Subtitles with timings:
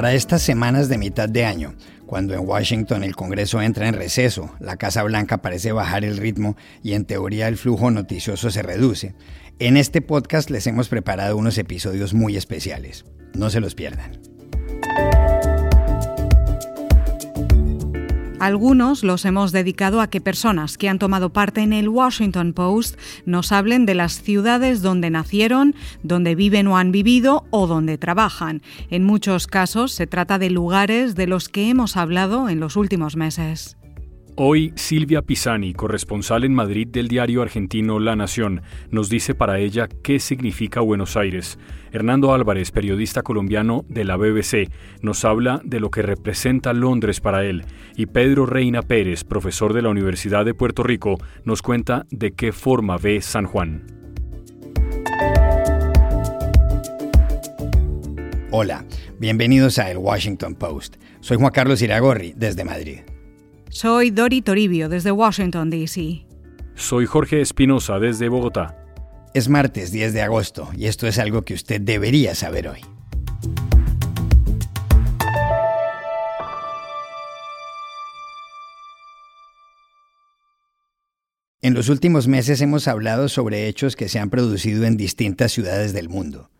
[0.00, 1.74] Para estas semanas de mitad de año,
[2.06, 6.56] cuando en Washington el Congreso entra en receso, la Casa Blanca parece bajar el ritmo
[6.82, 9.14] y en teoría el flujo noticioso se reduce,
[9.58, 13.04] en este podcast les hemos preparado unos episodios muy especiales.
[13.34, 14.12] No se los pierdan.
[18.40, 22.98] Algunos los hemos dedicado a que personas que han tomado parte en el Washington Post
[23.26, 28.62] nos hablen de las ciudades donde nacieron, donde viven o han vivido o donde trabajan.
[28.88, 33.14] En muchos casos se trata de lugares de los que hemos hablado en los últimos
[33.14, 33.76] meses.
[34.36, 39.88] Hoy Silvia Pisani, corresponsal en Madrid del diario argentino La Nación, nos dice para ella
[40.02, 41.58] qué significa Buenos Aires.
[41.92, 44.70] Hernando Álvarez, periodista colombiano de la BBC,
[45.02, 47.64] nos habla de lo que representa Londres para él.
[47.96, 52.52] Y Pedro Reina Pérez, profesor de la Universidad de Puerto Rico, nos cuenta de qué
[52.52, 53.84] forma ve San Juan.
[58.52, 58.84] Hola,
[59.18, 60.96] bienvenidos a El Washington Post.
[61.20, 63.00] Soy Juan Carlos Iragorri, desde Madrid.
[63.72, 66.26] Soy Dori Toribio desde Washington, D.C.
[66.74, 68.76] Soy Jorge Espinosa desde Bogotá.
[69.32, 72.80] Es martes 10 de agosto y esto es algo que usted debería saber hoy.
[81.62, 85.92] En los últimos meses hemos hablado sobre hechos que se han producido en distintas ciudades
[85.92, 86.50] del mundo.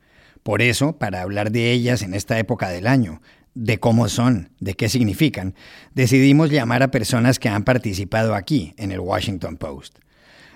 [0.44, 3.20] Por eso, para hablar de ellas en esta época del año,
[3.54, 5.54] de cómo son, de qué significan,
[5.94, 9.98] decidimos llamar a personas que han participado aquí, en el Washington Post.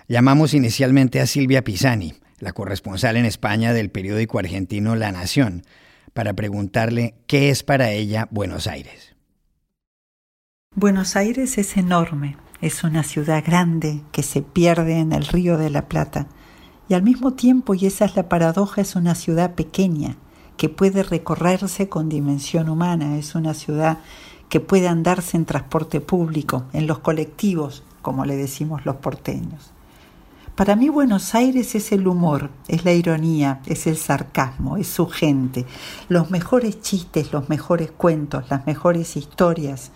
[0.08, 5.62] Llamamos inicialmente a Silvia Pisani, la corresponsal en España del periódico argentino La Nación,
[6.12, 9.14] para preguntarle qué es para ella Buenos Aires.
[10.74, 15.70] Buenos Aires es enorme, es una ciudad grande que se pierde en el río de
[15.70, 16.28] la Plata
[16.88, 20.16] y al mismo tiempo, y esa es la paradoja, es una ciudad pequeña
[20.56, 23.98] que puede recorrerse con dimensión humana, es una ciudad
[24.48, 29.72] que puede andarse en transporte público, en los colectivos, como le decimos los porteños.
[30.54, 35.08] Para mí Buenos Aires es el humor, es la ironía, es el sarcasmo, es su
[35.08, 35.66] gente,
[36.08, 39.90] los mejores chistes, los mejores cuentos, las mejores historias.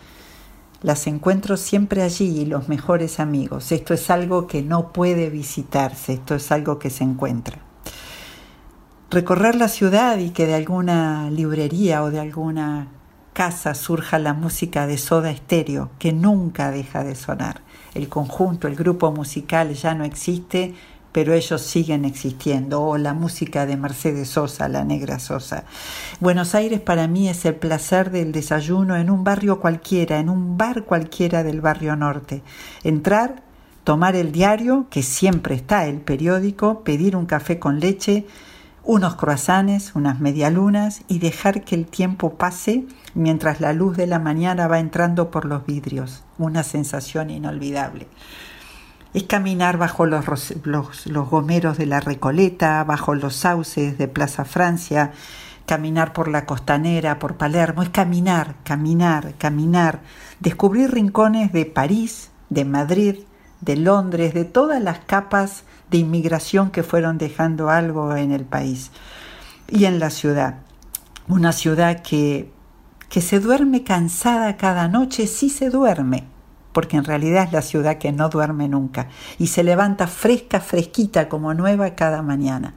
[0.82, 3.70] Las encuentro siempre allí y los mejores amigos.
[3.70, 7.67] Esto es algo que no puede visitarse, esto es algo que se encuentra
[9.10, 12.88] recorrer la ciudad y que de alguna librería o de alguna
[13.32, 17.62] casa surja la música de Soda Estéreo, que nunca deja de sonar.
[17.94, 20.74] El conjunto, el grupo musical ya no existe,
[21.12, 25.64] pero ellos siguen existiendo, o la música de Mercedes Sosa, la negra Sosa.
[26.20, 30.58] Buenos Aires para mí es el placer del desayuno en un barrio cualquiera, en un
[30.58, 32.42] bar cualquiera del barrio norte.
[32.84, 33.42] Entrar,
[33.84, 38.26] tomar el diario, que siempre está el periódico, pedir un café con leche,
[38.88, 44.18] unos croissants, unas medialunas y dejar que el tiempo pase mientras la luz de la
[44.18, 46.24] mañana va entrando por los vidrios.
[46.38, 48.08] Una sensación inolvidable.
[49.12, 50.24] Es caminar bajo los,
[50.64, 55.12] los, gomeros de la Recoleta, bajo los sauces de Plaza Francia,
[55.66, 60.00] caminar por la costanera, por Palermo, es caminar, caminar, caminar,
[60.40, 63.16] descubrir rincones de París, de Madrid,
[63.60, 68.90] de Londres, de todas las capas de inmigración que fueron dejando algo en el país
[69.68, 70.60] y en la ciudad.
[71.28, 72.50] Una ciudad que,
[73.08, 76.24] que se duerme cansada cada noche, sí se duerme,
[76.72, 81.28] porque en realidad es la ciudad que no duerme nunca y se levanta fresca, fresquita,
[81.28, 82.74] como nueva cada mañana.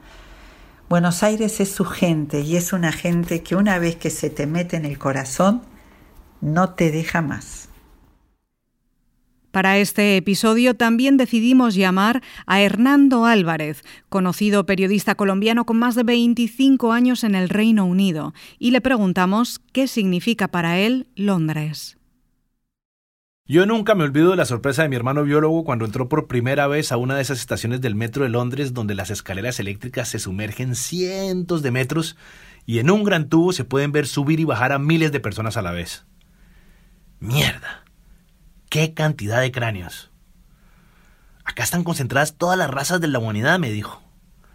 [0.89, 4.45] Buenos Aires es su gente y es una gente que una vez que se te
[4.45, 5.61] mete en el corazón,
[6.41, 7.70] no te deja más.
[9.51, 16.03] Para este episodio también decidimos llamar a Hernando Álvarez, conocido periodista colombiano con más de
[16.03, 21.97] 25 años en el Reino Unido, y le preguntamos qué significa para él Londres.
[23.45, 26.67] Yo nunca me olvido de la sorpresa de mi hermano biólogo cuando entró por primera
[26.67, 30.19] vez a una de esas estaciones del metro de Londres donde las escaleras eléctricas se
[30.19, 32.15] sumergen cientos de metros
[32.65, 35.57] y en un gran tubo se pueden ver subir y bajar a miles de personas
[35.57, 36.05] a la vez.
[37.19, 37.83] ¡Mierda!
[38.71, 40.11] ¡Qué cantidad de cráneos!
[41.43, 44.01] Acá están concentradas todas las razas de la humanidad, me dijo.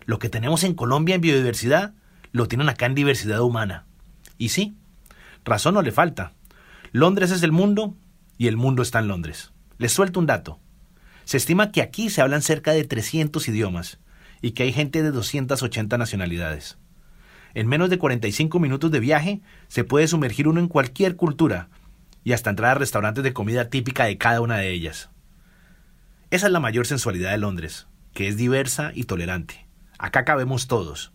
[0.06, 1.92] Lo que tenemos en Colombia en biodiversidad,
[2.32, 3.84] lo tienen acá en diversidad humana.
[4.38, 4.74] Y sí,
[5.44, 6.32] razón no le falta.
[6.92, 7.94] Londres es el mundo
[8.38, 9.52] y el mundo está en Londres.
[9.76, 10.58] Les suelto un dato.
[11.26, 13.98] Se estima que aquí se hablan cerca de 300 idiomas
[14.40, 16.78] y que hay gente de 280 nacionalidades.
[17.52, 21.68] En menos de 45 minutos de viaje se puede sumergir uno en cualquier cultura
[22.26, 25.10] y hasta entrar a restaurantes de comida típica de cada una de ellas.
[26.32, 29.68] Esa es la mayor sensualidad de Londres, que es diversa y tolerante.
[29.96, 31.12] Acá cabemos todos.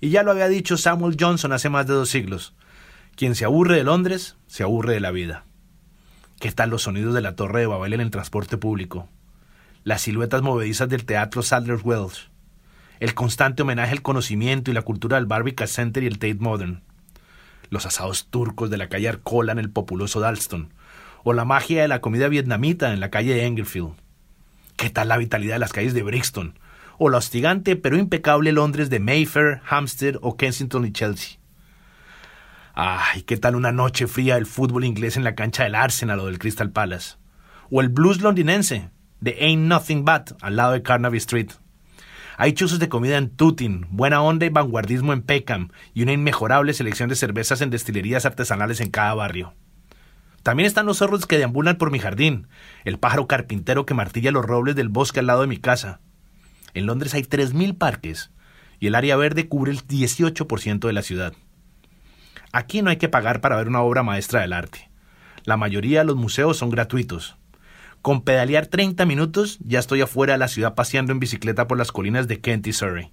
[0.00, 2.54] Y ya lo había dicho Samuel Johnson hace más de dos siglos,
[3.14, 5.44] Quien se aburre de Londres, se aburre de la vida.
[6.40, 9.06] ¿Qué tal los sonidos de la Torre de Babel en el transporte público?
[9.84, 12.30] Las siluetas movedizas del Teatro Sadler's Wells.
[13.00, 16.87] El constante homenaje al conocimiento y la cultura del Barbican Center y el Tate Modern.
[17.70, 20.72] Los asados turcos de la calle Arcola en el populoso Dalston.
[21.24, 23.94] O la magia de la comida vietnamita en la calle de Engerfield.
[24.76, 26.58] ¿Qué tal la vitalidad de las calles de Brixton?
[26.98, 31.38] O la hostigante pero impecable Londres de Mayfair, Hampstead o Kensington y Chelsea.
[32.74, 36.26] Ay, qué tal una noche fría del fútbol inglés en la cancha del Arsenal o
[36.26, 37.16] del Crystal Palace.
[37.70, 41.50] O el blues londinense, de Ain't Nothing But, al lado de Carnaby Street.
[42.40, 46.72] Hay chuzos de comida en Tutin, buena onda y vanguardismo en Peckham, y una inmejorable
[46.72, 49.54] selección de cervezas en destilerías artesanales en cada barrio.
[50.44, 52.46] También están los zorros que deambulan por mi jardín,
[52.84, 55.98] el pájaro carpintero que martilla los robles del bosque al lado de mi casa.
[56.74, 58.30] En Londres hay 3.000 parques,
[58.78, 61.32] y el área verde cubre el 18% de la ciudad.
[62.52, 64.88] Aquí no hay que pagar para ver una obra maestra del arte.
[65.42, 67.36] La mayoría de los museos son gratuitos.
[68.02, 71.92] Con pedalear 30 minutos ya estoy afuera de la ciudad paseando en bicicleta por las
[71.92, 73.10] colinas de Kent y Surrey.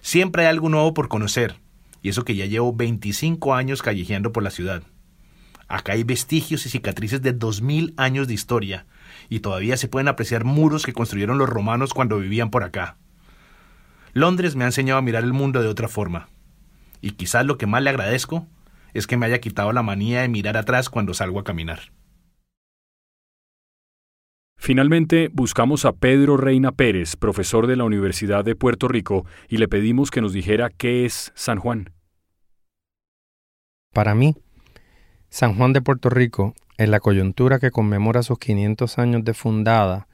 [0.00, 1.56] Siempre hay algo nuevo por conocer,
[2.00, 4.82] y eso que ya llevo 25 años callejeando por la ciudad.
[5.68, 8.86] Acá hay vestigios y cicatrices de 2000 años de historia,
[9.28, 12.96] y todavía se pueden apreciar muros que construyeron los romanos cuando vivían por acá.
[14.12, 16.28] Londres me ha enseñado a mirar el mundo de otra forma,
[17.02, 18.46] y quizás lo que más le agradezco
[18.94, 21.90] es que me haya quitado la manía de mirar atrás cuando salgo a caminar.
[24.66, 29.68] Finalmente, buscamos a Pedro Reina Pérez, profesor de la Universidad de Puerto Rico, y le
[29.68, 31.92] pedimos que nos dijera qué es San Juan.
[33.94, 34.34] Para mí,
[35.28, 40.08] San Juan de Puerto Rico, en la coyuntura que conmemora sus 500 años de fundada,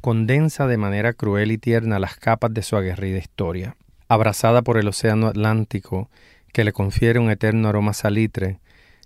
[0.00, 3.76] condensa de manera cruel y tierna las capas de su aguerrida historia.
[4.08, 6.08] Abrazada por el Océano Atlántico
[6.54, 8.58] que le confiere un eterno aroma salitre,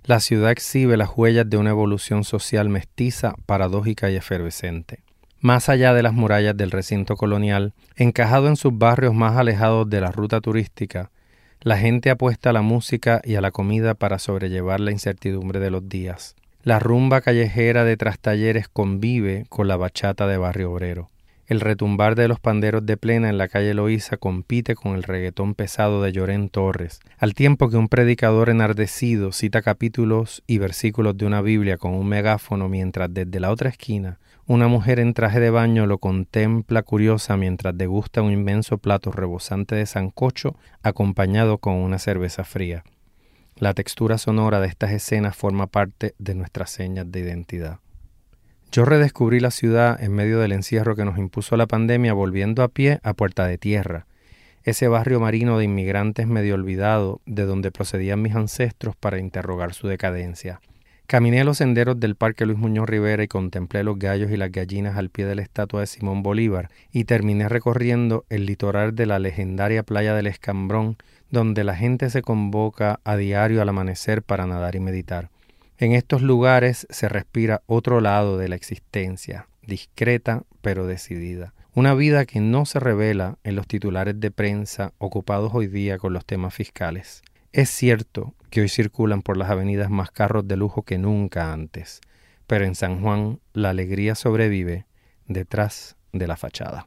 [0.04, 5.00] la ciudad exhibe las huellas de una evolución social mestiza, paradójica y efervescente.
[5.40, 10.00] Más allá de las murallas del recinto colonial, encajado en sus barrios más alejados de
[10.00, 11.10] la ruta turística,
[11.60, 15.70] la gente apuesta a la música y a la comida para sobrellevar la incertidumbre de
[15.70, 16.34] los días.
[16.64, 21.11] La rumba callejera de trastalleres convive con la bachata de barrio obrero.
[21.52, 25.52] El retumbar de los panderos de plena en la calle Loíza compite con el reggaetón
[25.54, 31.26] pesado de Llorén Torres, al tiempo que un predicador enardecido cita capítulos y versículos de
[31.26, 35.50] una Biblia con un megáfono mientras desde la otra esquina una mujer en traje de
[35.50, 41.98] baño lo contempla curiosa mientras degusta un inmenso plato rebosante de sancocho acompañado con una
[41.98, 42.82] cerveza fría.
[43.56, 47.80] La textura sonora de estas escenas forma parte de nuestras señas de identidad.
[48.74, 52.68] Yo redescubrí la ciudad en medio del encierro que nos impuso la pandemia volviendo a
[52.68, 54.06] pie a Puerta de Tierra,
[54.64, 59.88] ese barrio marino de inmigrantes medio olvidado de donde procedían mis ancestros para interrogar su
[59.88, 60.62] decadencia.
[61.06, 64.96] Caminé los senderos del Parque Luis Muñoz Rivera y contemplé los gallos y las gallinas
[64.96, 69.18] al pie de la estatua de Simón Bolívar y terminé recorriendo el litoral de la
[69.18, 70.96] legendaria playa del Escambrón,
[71.30, 75.31] donde la gente se convoca a diario al amanecer para nadar y meditar.
[75.82, 81.54] En estos lugares se respira otro lado de la existencia, discreta pero decidida.
[81.74, 86.12] Una vida que no se revela en los titulares de prensa ocupados hoy día con
[86.12, 87.22] los temas fiscales.
[87.50, 92.00] Es cierto que hoy circulan por las avenidas más carros de lujo que nunca antes,
[92.46, 94.86] pero en San Juan la alegría sobrevive
[95.26, 96.86] detrás de la fachada.